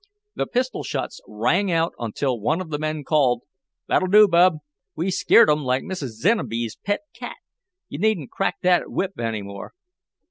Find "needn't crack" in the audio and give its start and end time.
7.99-8.55